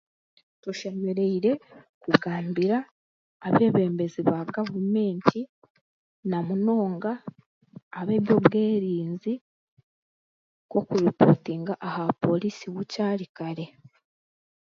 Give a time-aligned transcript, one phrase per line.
[0.61, 1.51] Tushemereire
[2.03, 2.77] kugambira
[3.47, 5.39] abeebembezi baagavumenti
[6.29, 7.11] n'amunonga
[7.99, 9.33] abeby'obwerinzi
[10.67, 13.65] nk'okuripootinga aha poriisi bukyari kare